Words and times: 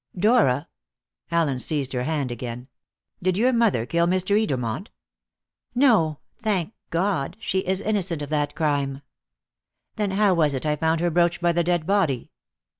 "Dora!" 0.17 0.67
Allen 1.29 1.59
seized 1.59 1.93
her 1.93 2.05
hand 2.05 2.31
again. 2.31 2.67
"Did 3.21 3.37
your 3.37 3.53
mother 3.53 3.85
kill 3.85 4.07
Mr. 4.07 4.35
Edermont?" 4.35 4.87
"No. 5.75 6.17
Thank 6.39 6.73
God, 6.89 7.37
she 7.39 7.59
is 7.59 7.81
innocent 7.81 8.23
of 8.23 8.31
that 8.31 8.55
crime!" 8.55 9.03
"Then 9.97 10.09
how 10.09 10.33
was 10.33 10.55
it 10.55 10.65
I 10.65 10.75
found 10.75 11.01
her 11.01 11.11
brooch 11.11 11.39
by 11.39 11.51
the 11.51 11.63
dead 11.63 11.85
body?" 11.85 12.31